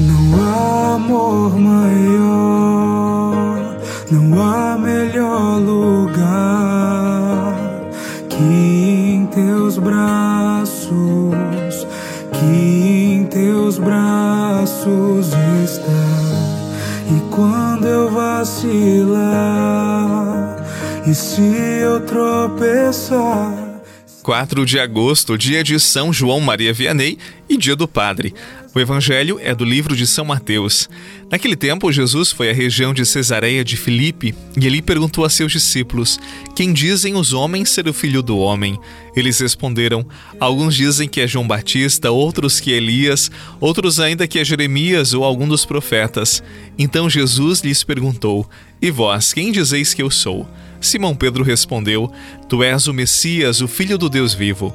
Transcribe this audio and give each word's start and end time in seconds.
Não 0.00 0.34
há 0.42 0.94
amor 0.94 1.58
maior, 1.58 2.96
não 4.10 4.42
há 4.42 4.78
melhor 4.78 5.58
lugar 5.58 7.54
que 8.30 8.42
em 8.42 9.26
teus 9.26 9.76
braços, 9.76 10.94
que 12.32 12.46
em 12.46 13.26
teus 13.26 13.78
braços 13.78 15.34
está. 15.64 15.92
E 17.14 17.20
quando 17.30 17.86
eu 17.86 18.10
vacilar, 18.10 19.20
e 21.06 21.14
se 21.14 21.42
eu 21.82 22.00
tropeçar, 22.06 23.59
4 24.30 24.64
de 24.64 24.78
agosto, 24.78 25.36
dia 25.36 25.64
de 25.64 25.80
São 25.80 26.12
João 26.12 26.38
Maria 26.40 26.72
Vianney 26.72 27.18
e 27.48 27.56
dia 27.56 27.74
do 27.74 27.88
Padre. 27.88 28.32
O 28.72 28.78
evangelho 28.78 29.40
é 29.42 29.52
do 29.52 29.64
livro 29.64 29.96
de 29.96 30.06
São 30.06 30.24
Mateus. 30.24 30.88
Naquele 31.30 31.54
tempo, 31.54 31.92
Jesus 31.92 32.32
foi 32.32 32.50
à 32.50 32.52
região 32.52 32.92
de 32.92 33.06
Cesareia 33.06 33.64
de 33.64 33.76
Filipe 33.76 34.34
e 34.60 34.66
ele 34.66 34.82
perguntou 34.82 35.24
a 35.24 35.30
seus 35.30 35.52
discípulos: 35.52 36.18
Quem 36.56 36.72
dizem 36.72 37.14
os 37.14 37.32
homens 37.32 37.70
ser 37.70 37.86
o 37.86 37.94
filho 37.94 38.20
do 38.20 38.36
homem? 38.36 38.76
Eles 39.14 39.38
responderam: 39.38 40.04
Alguns 40.40 40.74
dizem 40.74 41.08
que 41.08 41.20
é 41.20 41.28
João 41.28 41.46
Batista, 41.46 42.10
outros 42.10 42.58
que 42.58 42.72
é 42.72 42.78
Elias, 42.78 43.30
outros 43.60 44.00
ainda 44.00 44.26
que 44.26 44.40
é 44.40 44.44
Jeremias 44.44 45.14
ou 45.14 45.22
algum 45.22 45.46
dos 45.46 45.64
profetas. 45.64 46.42
Então 46.76 47.08
Jesus 47.08 47.60
lhes 47.60 47.84
perguntou: 47.84 48.50
E 48.82 48.90
vós, 48.90 49.32
quem 49.32 49.52
dizeis 49.52 49.94
que 49.94 50.02
eu 50.02 50.10
sou? 50.10 50.48
Simão 50.80 51.14
Pedro 51.14 51.44
respondeu: 51.44 52.10
Tu 52.48 52.60
és 52.64 52.88
o 52.88 52.92
Messias, 52.92 53.60
o 53.60 53.68
Filho 53.68 53.96
do 53.96 54.08
Deus 54.08 54.34
vivo. 54.34 54.74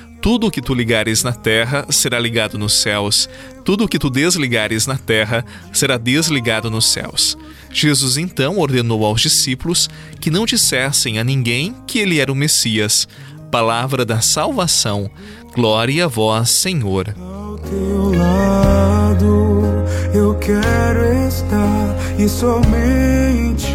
Tudo 0.21 0.47
o 0.47 0.51
que 0.51 0.61
tu 0.61 0.75
ligares 0.75 1.23
na 1.23 1.33
terra 1.33 1.85
será 1.89 2.19
ligado 2.19 2.55
nos 2.55 2.73
céus, 2.73 3.27
tudo 3.65 3.85
o 3.85 3.87
que 3.87 3.97
tu 3.97 4.07
desligares 4.07 4.85
na 4.85 4.95
terra 4.95 5.43
será 5.73 5.97
desligado 5.97 6.69
nos 6.69 6.85
céus. 6.85 7.35
Jesus 7.71 8.17
então 8.17 8.59
ordenou 8.59 9.03
aos 9.03 9.19
discípulos 9.19 9.89
que 10.19 10.29
não 10.29 10.45
dissessem 10.45 11.17
a 11.17 11.23
ninguém 11.23 11.75
que 11.87 11.97
ele 11.97 12.19
era 12.19 12.31
o 12.31 12.35
Messias. 12.35 13.07
Palavra 13.49 14.05
da 14.05 14.21
salvação. 14.21 15.09
Glória 15.55 16.05
a 16.05 16.07
vós, 16.07 16.51
Senhor. 16.51 17.15
Ao 17.19 17.57
teu 17.57 18.11
lado 18.15 19.85
eu 20.13 20.35
quero 20.35 21.27
estar 21.27 21.97
e 22.19 22.29
somente 22.29 23.65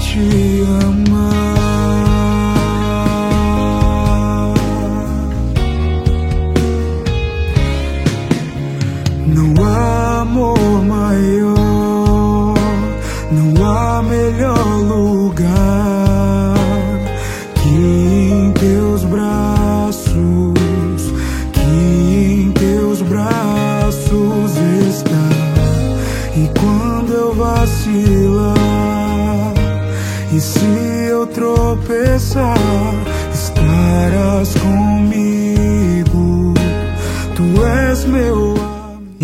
te 0.00 0.64
amar. 0.82 1.43
Melhor 14.02 14.80
lugar 14.80 15.44
que 17.54 17.68
em 17.68 18.50
teus 18.52 19.04
braços, 19.04 20.14
que 21.52 21.60
em 21.60 22.50
teus 22.52 23.02
braços 23.02 24.56
está. 24.88 25.28
E 26.36 26.50
quando 26.58 27.12
eu 27.12 27.34
vacilar, 27.34 28.54
e 30.32 30.40
se 30.40 30.64
eu 31.08 31.26
tropeçar, 31.26 32.56
estarás 33.32 34.54
comigo. 34.54 36.54
Tu 37.36 37.64
és 37.64 38.04
meu 38.04 38.43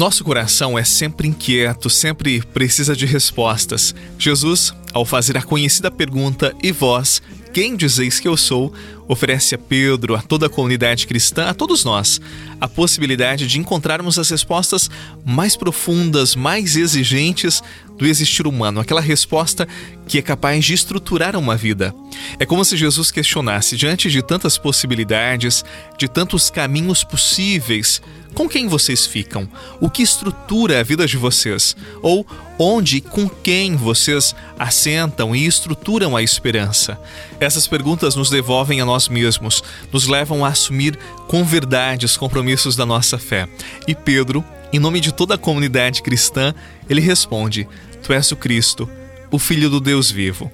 nosso 0.00 0.24
coração 0.24 0.78
é 0.78 0.82
sempre 0.82 1.28
inquieto, 1.28 1.90
sempre 1.90 2.40
precisa 2.40 2.96
de 2.96 3.04
respostas. 3.04 3.94
Jesus, 4.18 4.74
ao 4.94 5.04
fazer 5.04 5.36
a 5.36 5.42
conhecida 5.42 5.90
pergunta: 5.90 6.56
E 6.62 6.72
vós, 6.72 7.20
quem 7.52 7.76
dizeis 7.76 8.20
que 8.20 8.28
eu 8.28 8.36
sou? 8.36 8.72
oferece 9.12 9.56
a 9.56 9.58
Pedro, 9.58 10.14
a 10.14 10.22
toda 10.22 10.46
a 10.46 10.48
comunidade 10.48 11.04
cristã, 11.04 11.48
a 11.48 11.54
todos 11.54 11.84
nós, 11.84 12.20
a 12.60 12.68
possibilidade 12.68 13.48
de 13.48 13.58
encontrarmos 13.58 14.20
as 14.20 14.30
respostas 14.30 14.88
mais 15.24 15.56
profundas, 15.56 16.36
mais 16.36 16.76
exigentes 16.76 17.60
do 17.98 18.06
existir 18.06 18.46
humano, 18.46 18.80
aquela 18.80 19.00
resposta 19.00 19.66
que 20.06 20.16
é 20.16 20.22
capaz 20.22 20.64
de 20.64 20.74
estruturar 20.74 21.34
uma 21.34 21.56
vida. 21.56 21.92
É 22.38 22.46
como 22.46 22.64
se 22.64 22.76
Jesus 22.76 23.10
questionasse, 23.10 23.76
diante 23.76 24.08
de 24.08 24.22
tantas 24.22 24.56
possibilidades, 24.56 25.64
de 25.98 26.06
tantos 26.06 26.48
caminhos 26.48 27.02
possíveis, 27.02 28.00
com 28.32 28.48
quem 28.48 28.68
vocês 28.68 29.06
ficam? 29.06 29.48
O 29.80 29.90
que 29.90 30.02
estrutura 30.02 30.78
a 30.78 30.82
vida 30.84 31.04
de 31.04 31.16
vocês? 31.16 31.76
Ou 32.00 32.24
onde 32.58 32.98
e 32.98 33.00
com 33.00 33.28
quem 33.28 33.74
vocês 33.74 34.36
assentam 34.56 35.34
e 35.34 35.46
estruturam 35.46 36.16
a 36.16 36.22
esperança? 36.22 36.96
Essas 37.40 37.66
perguntas 37.66 38.14
nos 38.14 38.28
devolvem 38.28 38.82
a 38.82 38.84
nós 38.84 39.08
mesmos, 39.08 39.64
nos 39.90 40.06
levam 40.06 40.44
a 40.44 40.48
assumir 40.48 40.98
com 41.26 41.42
verdade 41.42 42.04
os 42.04 42.14
compromissos 42.14 42.76
da 42.76 42.84
nossa 42.84 43.18
fé. 43.18 43.48
E 43.88 43.94
Pedro, 43.94 44.44
em 44.70 44.78
nome 44.78 45.00
de 45.00 45.10
toda 45.10 45.34
a 45.34 45.38
comunidade 45.38 46.02
cristã, 46.02 46.54
ele 46.88 47.00
responde: 47.00 47.66
Tu 48.02 48.12
és 48.12 48.30
o 48.30 48.36
Cristo, 48.36 48.88
o 49.30 49.38
Filho 49.38 49.70
do 49.70 49.80
Deus 49.80 50.10
vivo. 50.10 50.52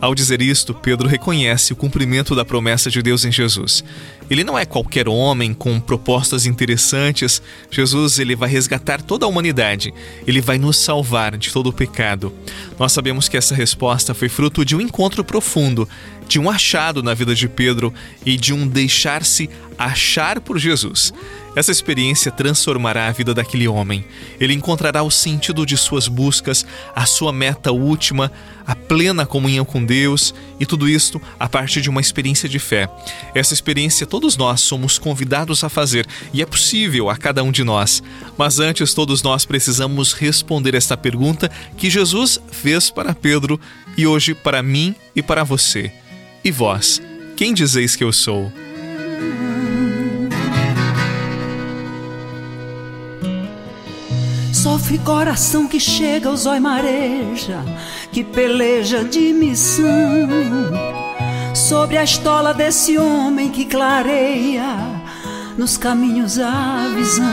Ao 0.00 0.14
dizer 0.14 0.40
isto, 0.40 0.72
Pedro 0.72 1.06
reconhece 1.06 1.74
o 1.74 1.76
cumprimento 1.76 2.34
da 2.34 2.42
promessa 2.42 2.88
de 2.88 3.02
Deus 3.02 3.26
em 3.26 3.30
Jesus. 3.30 3.84
Ele 4.30 4.42
não 4.42 4.58
é 4.58 4.64
qualquer 4.64 5.06
homem 5.08 5.52
com 5.52 5.78
propostas 5.78 6.46
interessantes. 6.46 7.42
Jesus, 7.70 8.18
ele 8.18 8.34
vai 8.34 8.48
resgatar 8.48 9.02
toda 9.02 9.26
a 9.26 9.28
humanidade. 9.28 9.92
Ele 10.26 10.40
vai 10.40 10.56
nos 10.56 10.78
salvar 10.78 11.36
de 11.36 11.52
todo 11.52 11.68
o 11.68 11.72
pecado. 11.72 12.32
Nós 12.78 12.92
sabemos 12.92 13.28
que 13.28 13.36
essa 13.36 13.54
resposta 13.54 14.14
foi 14.14 14.30
fruto 14.30 14.64
de 14.64 14.74
um 14.74 14.80
encontro 14.80 15.22
profundo, 15.22 15.86
de 16.26 16.38
um 16.38 16.48
achado 16.48 17.02
na 17.02 17.12
vida 17.12 17.34
de 17.34 17.46
Pedro 17.46 17.92
e 18.24 18.38
de 18.38 18.54
um 18.54 18.66
deixar-se 18.66 19.50
achar 19.76 20.40
por 20.40 20.58
Jesus. 20.58 21.12
Essa 21.56 21.72
experiência 21.72 22.30
transformará 22.30 23.08
a 23.08 23.12
vida 23.12 23.34
daquele 23.34 23.66
homem. 23.66 24.04
Ele 24.38 24.54
encontrará 24.54 25.02
o 25.02 25.10
sentido 25.10 25.66
de 25.66 25.76
suas 25.76 26.06
buscas, 26.06 26.64
a 26.94 27.04
sua 27.06 27.32
meta 27.32 27.72
última, 27.72 28.30
a 28.64 28.76
plena 28.76 29.26
comunhão 29.26 29.64
com 29.64 29.84
Deus 29.84 30.32
e 30.60 30.66
tudo 30.66 30.88
isto 30.88 31.20
a 31.40 31.48
partir 31.48 31.80
de 31.80 31.90
uma 31.90 32.00
experiência 32.00 32.48
de 32.48 32.60
fé. 32.60 32.88
Essa 33.34 33.52
experiência 33.52 34.06
todos 34.06 34.36
nós 34.36 34.60
somos 34.60 34.96
convidados 34.96 35.64
a 35.64 35.68
fazer 35.68 36.06
e 36.32 36.40
é 36.40 36.46
possível 36.46 37.10
a 37.10 37.16
cada 37.16 37.42
um 37.42 37.50
de 37.50 37.64
nós. 37.64 38.00
Mas 38.38 38.60
antes, 38.60 38.94
todos 38.94 39.22
nós 39.22 39.44
precisamos 39.44 40.12
responder 40.12 40.74
esta 40.74 40.96
pergunta 40.96 41.50
que 41.76 41.90
Jesus 41.90 42.40
fez 42.52 42.90
para 42.90 43.14
Pedro 43.14 43.60
e 43.96 44.06
hoje 44.06 44.34
para 44.34 44.62
mim 44.62 44.94
e 45.16 45.22
para 45.22 45.42
você. 45.42 45.92
E 46.44 46.50
vós, 46.52 47.02
quem 47.36 47.52
dizeis 47.52 47.96
que 47.96 48.04
eu 48.04 48.12
sou? 48.12 48.52
Sofre 54.62 54.98
coração 54.98 55.66
que 55.66 55.80
chega 55.80 56.28
ao 56.28 56.36
zóio 56.36 56.60
mareja, 56.60 57.64
que 58.12 58.22
peleja 58.22 59.02
de 59.02 59.32
missão. 59.32 59.88
Sobre 61.54 61.96
a 61.96 62.04
estola 62.04 62.52
desse 62.52 62.98
homem 62.98 63.48
que 63.48 63.64
clareia 63.64 64.76
nos 65.56 65.78
caminhos 65.78 66.38
a 66.38 66.92
visão. 66.94 67.24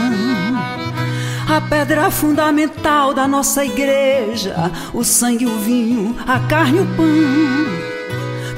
A 1.54 1.60
pedra 1.60 2.10
fundamental 2.10 3.12
da 3.12 3.28
nossa 3.28 3.62
igreja, 3.62 4.72
o 4.94 5.04
sangue, 5.04 5.44
o 5.44 5.58
vinho, 5.58 6.16
a 6.26 6.40
carne, 6.40 6.80
o 6.80 6.86
pão. 6.96 7.04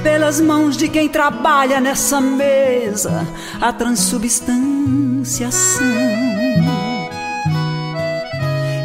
Pelas 0.04 0.40
mãos 0.40 0.76
de 0.76 0.88
quem 0.88 1.08
trabalha 1.08 1.80
nessa 1.80 2.20
mesa, 2.20 3.26
a 3.60 3.72
transubstanciação. 3.72 6.29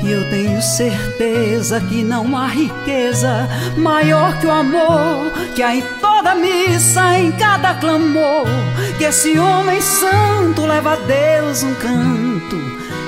E 0.06 0.12
eu 0.12 0.30
tenho 0.30 0.62
certeza 0.62 1.82
que 1.82 2.04
não 2.04 2.38
há 2.38 2.46
riqueza 2.46 3.50
maior 3.76 4.40
que 4.40 4.46
o 4.46 4.52
amor 4.52 5.32
que 5.56 5.64
há 5.64 5.76
em 5.76 5.82
toda 6.00 6.36
missa, 6.36 7.18
em 7.18 7.32
cada 7.32 7.74
clamor. 7.74 8.46
Que 9.00 9.06
esse 9.06 9.40
homem 9.40 9.82
santo 9.82 10.64
leva 10.68 10.94
a 10.94 10.96
Deus 10.96 11.64
um 11.64 11.74
canto 11.74 12.56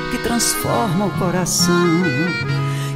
que 0.09 0.17
transforma 0.23 1.05
o 1.05 1.11
coração. 1.19 2.01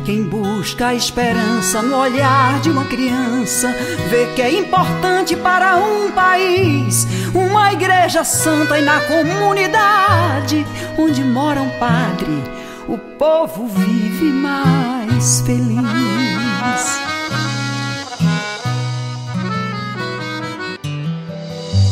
Quem 0.04 0.24
busca 0.24 0.88
a 0.88 0.96
esperança 0.96 1.84
no 1.84 1.96
olhar 1.96 2.60
de 2.62 2.72
uma 2.72 2.86
criança 2.86 3.72
vê 4.10 4.26
que 4.36 4.42
é 4.42 4.52
importante 4.52 5.36
para 5.36 5.78
um 5.78 6.12
país 6.12 7.06
uma 7.36 7.72
igreja 7.72 8.24
santa 8.24 8.80
e 8.80 8.82
na 8.82 9.00
comunidade 9.02 10.66
onde 10.98 11.24
mora 11.24 11.62
um 11.62 11.70
padre, 11.78 12.44
o 12.92 12.98
povo 12.98 13.68
vive 13.68 14.34
mais 14.34 15.40
feliz. 15.46 17.00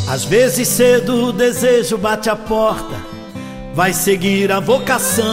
Às 0.09 0.25
vezes 0.25 0.67
cedo 0.67 1.27
o 1.27 1.31
desejo 1.31 1.97
bate 1.97 2.29
a 2.29 2.35
porta, 2.35 2.97
vai 3.73 3.93
seguir 3.93 4.51
a 4.51 4.59
vocação. 4.59 5.25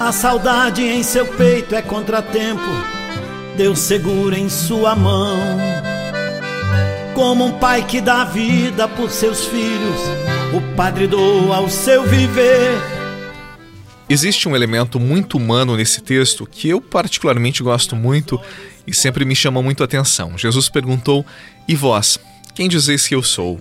A 0.00 0.10
saudade 0.10 0.82
em 0.82 1.04
seu 1.04 1.26
peito 1.26 1.76
é 1.76 1.82
contratempo, 1.82 2.72
Deus 3.56 3.78
segura 3.78 4.36
em 4.36 4.48
sua 4.48 4.96
mão. 4.96 5.38
Como 7.14 7.44
um 7.44 7.52
pai 7.52 7.86
que 7.86 8.00
dá 8.00 8.24
vida 8.24 8.88
por 8.88 9.10
seus 9.10 9.44
filhos, 9.44 10.00
o 10.54 10.74
padre 10.74 11.06
doa 11.06 11.60
o 11.60 11.70
seu 11.70 12.02
viver. 12.02 12.99
Existe 14.10 14.48
um 14.48 14.56
elemento 14.56 14.98
muito 14.98 15.38
humano 15.38 15.76
nesse 15.76 16.00
texto 16.00 16.44
que 16.44 16.68
eu 16.68 16.80
particularmente 16.80 17.62
gosto 17.62 17.94
muito 17.94 18.40
e 18.84 18.92
sempre 18.92 19.24
me 19.24 19.36
chama 19.36 19.62
muito 19.62 19.84
a 19.84 19.86
atenção. 19.86 20.36
Jesus 20.36 20.68
perguntou: 20.68 21.24
E 21.68 21.76
vós, 21.76 22.18
quem 22.52 22.68
dizeis 22.68 23.06
que 23.06 23.14
eu 23.14 23.22
sou? 23.22 23.60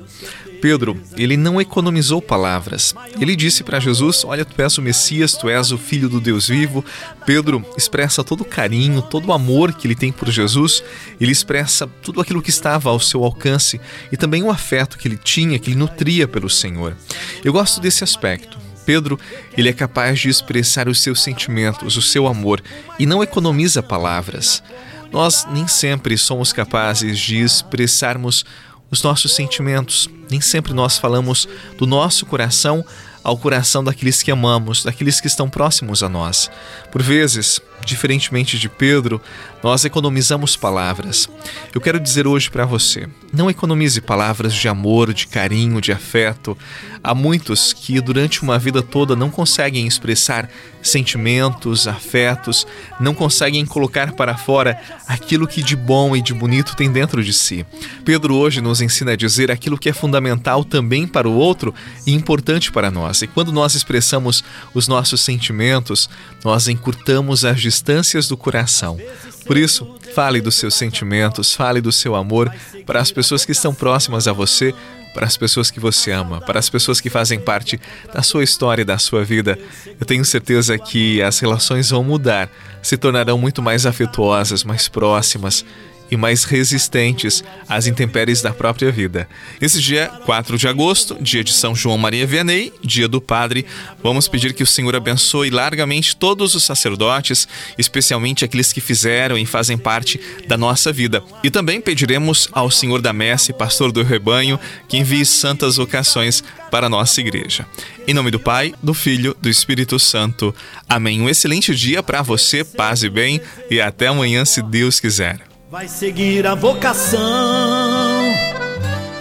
Pedro, 0.60 1.00
ele 1.16 1.38
não 1.38 1.62
economizou 1.62 2.19
palavras. 2.19 2.96
Ele 3.22 3.36
disse 3.36 3.63
para 3.63 3.80
Jesus: 3.80 4.25
Olha, 4.25 4.44
tu 4.44 4.60
és 4.60 4.75
o 4.80 4.81
Messias, 4.81 5.34
tu 5.34 5.48
és 5.48 5.72
o 5.72 5.78
Filho 5.78 6.10
do 6.10 6.19
Deus 6.19 6.48
vivo. 6.48 6.84
Pedro 7.28 7.63
expressa 7.78 8.24
todo 8.24 8.42
o 8.42 8.46
carinho, 8.46 9.04
todo 9.04 9.28
o 9.28 9.34
amor 9.34 9.72
que 9.72 9.86
ele 9.86 9.94
tem 9.94 10.12
por 10.12 10.31
Jesus. 10.31 10.84
Ele 11.22 11.31
expressa 11.31 11.86
tudo 12.01 12.22
aquilo 12.22 12.42
que 12.42 12.50
estava 12.50 12.90
ao 12.90 13.00
seu 13.00 13.24
alcance 13.24 13.80
e 14.12 14.18
também 14.18 14.42
o 14.42 14.50
afeto 14.50 14.98
que 14.98 15.07
ele 15.07 15.18
tinha, 15.18 15.60
que 15.60 15.69
ele 15.69 15.78
nutria 15.78 16.28
pelo 16.28 16.50
Senhor. 16.50 16.98
Eu 17.46 17.54
gosto 17.54 17.80
desse 17.80 18.04
aspecto. 18.04 18.69
Pedro, 18.79 19.19
ele 19.57 19.69
é 19.69 19.73
capaz 19.73 20.19
de 20.19 20.29
expressar 20.29 20.87
os 20.87 21.01
seus 21.01 21.21
sentimentos, 21.21 21.97
o 21.97 22.01
seu 22.01 22.25
amor 22.27 22.61
e 22.97 23.05
não 23.05 23.21
economiza 23.21 23.83
palavras. 23.83 24.63
Nós 25.11 25.45
nem 25.51 25.67
sempre 25.67 26.17
somos 26.17 26.53
capazes 26.53 27.19
de 27.19 27.37
expressarmos 27.37 28.45
os 28.91 29.03
nossos 29.03 29.35
sentimentos. 29.35 30.09
Nem 30.29 30.41
sempre 30.41 30.73
nós 30.73 30.97
falamos 30.97 31.47
do 31.77 31.85
nosso 31.85 32.25
coração 32.25 32.85
ao 33.23 33.37
coração 33.37 33.83
daqueles 33.83 34.23
que 34.23 34.31
amamos, 34.31 34.83
daqueles 34.83 35.19
que 35.19 35.27
estão 35.27 35.49
próximos 35.49 36.01
a 36.01 36.09
nós. 36.09 36.49
Por 36.91 37.01
vezes, 37.01 37.59
diferentemente 37.85 38.57
de 38.57 38.69
Pedro, 38.69 39.21
nós 39.61 39.83
economizamos 39.85 40.55
palavras. 40.55 41.29
Eu 41.73 41.81
quero 41.81 41.99
dizer 41.99 42.25
hoje 42.25 42.49
para 42.49 42.65
você: 42.65 43.07
não 43.31 43.49
economize 43.49 44.01
palavras 44.01 44.53
de 44.53 44.67
amor, 44.67 45.13
de 45.13 45.27
carinho, 45.27 45.81
de 45.81 45.91
afeto. 45.91 46.57
Há 47.03 47.13
muitos 47.13 47.73
que 47.73 47.99
durante 48.01 48.41
uma 48.41 48.59
vida 48.59 48.81
toda 48.81 49.15
não 49.15 49.29
conseguem 49.29 49.87
expressar 49.87 50.49
sentimentos, 50.81 51.87
afetos, 51.87 52.65
não 52.99 53.13
conseguem 53.13 53.65
colocar 53.65 54.13
para 54.13 54.37
fora 54.37 54.79
aquilo 55.07 55.47
que 55.47 55.61
de 55.61 55.75
bom 55.75 56.15
e 56.15 56.21
de 56.21 56.33
bonito 56.33 56.75
tem 56.75 56.91
dentro 56.91 57.23
de 57.23 57.33
si. 57.33 57.65
Pedro 58.03 58.35
hoje 58.35 58.61
nos 58.61 58.81
ensina 58.81 59.11
a 59.11 59.15
dizer 59.15 59.51
aquilo 59.51 59.77
que 59.77 59.89
é 59.89 59.93
fundamental 59.93 60.63
também 60.63 61.07
para 61.07 61.27
o 61.27 61.35
outro 61.35 61.73
e 62.05 62.13
importante 62.13 62.71
para 62.71 62.89
nós. 62.91 63.21
E 63.21 63.27
quando 63.27 63.51
nós 63.51 63.75
expressamos 63.75 64.43
os 64.73 64.87
nossos 64.87 65.21
sentimentos, 65.21 66.09
nós 66.43 66.67
encurtamos 66.67 67.45
as 67.45 67.59
distâncias 67.59 68.27
do 68.27 68.37
coração. 68.37 68.97
Por 69.45 69.57
isso, 69.57 69.95
fale 70.13 70.41
dos 70.41 70.56
seus 70.56 70.75
sentimentos, 70.75 71.53
fale 71.53 71.81
do 71.81 71.91
seu 71.91 72.15
amor 72.15 72.51
para 72.86 73.00
as 73.00 73.12
pessoas 73.12 73.45
que 73.45 73.51
estão 73.51 73.74
próximas 73.74 74.27
a 74.27 74.33
você, 74.33 74.74
para 75.13 75.25
as 75.25 75.38
pessoas 75.38 75.71
que 75.71 75.80
você 75.80 76.12
ama, 76.12 76.39
para 76.41 76.59
as 76.59 76.69
pessoas 76.69 77.01
que 77.01 77.09
fazem 77.09 77.39
parte 77.39 77.80
da 78.13 78.21
sua 78.21 78.44
história 78.44 78.86
da 78.86 78.97
sua 78.97 79.24
vida. 79.24 79.57
Eu 80.00 80.06
tenho 80.06 80.24
certeza 80.24 80.77
que 80.77 81.21
as 81.21 81.39
relações 81.39 81.89
vão 81.89 82.03
mudar, 82.03 82.50
se 82.81 82.97
tornarão 82.97 83.38
muito 83.38 83.62
mais 83.62 83.86
afetuosas, 83.86 84.63
mais 84.63 84.88
próximas 84.88 85.65
e 86.11 86.17
mais 86.17 86.44
resistentes 86.44 87.44
às 87.67 87.88
intempéries 87.88 88.41
da 88.41 88.51
própria 88.51 88.91
vida. 88.91 89.27
Esse 89.61 89.81
dia, 89.81 90.11
4 90.25 90.57
de 90.57 90.67
agosto, 90.67 91.17
dia 91.21 91.44
de 91.44 91.53
São 91.53 91.75
João 91.75 91.97
Maria 91.97 92.25
Vianney, 92.25 92.73
dia 92.83 93.07
do 93.07 93.21
Padre, 93.21 93.65
vamos 94.01 94.27
pedir 94.27 94.53
que 94.53 94.63
o 94.63 94.67
Senhor 94.67 94.95
abençoe 94.95 95.50
largamente 95.50 96.15
todos 96.15 96.56
os 96.56 96.63
sacerdotes, 96.63 97.47
especialmente 97.77 98.45
aqueles 98.45 98.73
que 98.73 98.81
fizeram 98.81 99.38
e 99.38 99.45
fazem 99.45 99.77
parte 99.77 100.19
da 100.47 100.57
nossa 100.57 100.91
vida. 100.91 101.23
E 101.44 101.50
também 101.50 101.81
pediremos 101.81 102.47
ao 102.51 102.71
Senhor 102.71 103.01
da 103.01 103.13
Messe, 103.13 103.53
pastor 103.53 103.91
do 103.91 104.03
rebanho, 104.03 104.59
que 104.88 104.97
envie 104.97 105.25
santas 105.25 105.77
vocações 105.77 106.44
para 106.69 106.88
a 106.88 106.89
nossa 106.89 107.19
igreja. 107.19 107.65
Em 108.07 108.13
nome 108.13 108.31
do 108.31 108.39
Pai, 108.39 108.73
do 108.81 108.94
Filho, 108.94 109.35
do 109.41 109.50
Espírito 109.50 110.00
Santo. 110.00 110.53
Amém. 110.88 111.21
Um 111.21 111.29
excelente 111.29 111.75
dia 111.75 112.01
para 112.01 112.21
você, 112.21 112.63
paz 112.63 113.03
e 113.03 113.09
bem, 113.09 113.41
e 113.69 113.79
até 113.79 114.07
amanhã, 114.07 114.45
se 114.45 114.62
Deus 114.62 115.00
quiser. 115.00 115.49
Vai 115.69 115.88
seguir 115.88 116.48
a 116.48 116.56
vocação. 116.56 117.19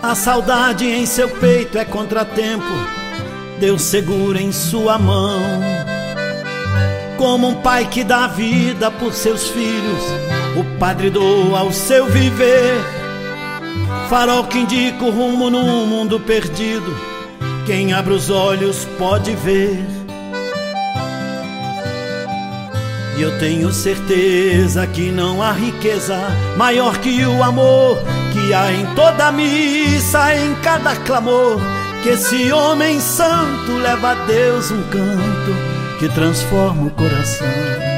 A 0.00 0.14
saudade 0.14 0.86
em 0.86 1.04
seu 1.04 1.28
peito 1.28 1.76
é 1.76 1.84
contratempo. 1.84 2.64
Deus 3.60 3.82
segura 3.82 4.40
em 4.40 4.50
sua 4.50 4.98
mão. 4.98 5.38
Como 7.18 7.48
um 7.48 7.54
pai 7.56 7.86
que 7.90 8.02
dá 8.02 8.26
vida 8.28 8.90
por 8.90 9.12
seus 9.12 9.48
filhos, 9.48 10.02
o 10.56 10.78
padre 10.78 11.10
doa 11.10 11.64
o 11.64 11.72
seu 11.72 12.06
viver. 12.06 12.80
Farol 14.08 14.44
que 14.44 14.60
indica 14.60 15.04
o 15.04 15.10
rumo 15.10 15.50
num 15.50 15.84
mundo 15.84 16.18
perdido. 16.18 16.96
Quem 17.66 17.92
abre 17.92 18.14
os 18.14 18.30
olhos 18.30 18.86
pode 18.98 19.36
ver. 19.36 19.97
E 23.18 23.22
eu 23.22 23.36
tenho 23.36 23.72
certeza 23.72 24.86
que 24.86 25.10
não 25.10 25.42
há 25.42 25.50
riqueza 25.50 26.16
maior 26.56 26.96
que 26.98 27.26
o 27.26 27.42
amor 27.42 27.98
que 28.32 28.54
há 28.54 28.72
em 28.72 28.86
toda 28.94 29.32
missa, 29.32 30.36
em 30.36 30.54
cada 30.62 30.94
clamor. 30.94 31.58
Que 32.04 32.10
esse 32.10 32.52
homem 32.52 33.00
santo 33.00 33.72
leva 33.72 34.12
a 34.12 34.14
Deus 34.24 34.70
um 34.70 34.82
canto 34.84 35.98
que 35.98 36.08
transforma 36.10 36.86
o 36.86 36.90
coração. 36.90 37.97